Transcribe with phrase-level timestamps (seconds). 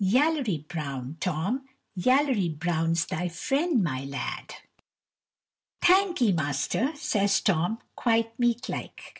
[0.03, 1.61] Yallery Brown, Tom,
[1.95, 4.55] Yallery Brown's thy friend, my lad."
[5.79, 9.03] "Thankee, master," says Tom, quite meek like.